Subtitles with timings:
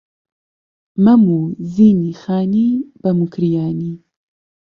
[1.03, 1.39] مەم و
[1.73, 2.69] زینی خانی
[3.01, 3.93] بە موکریانی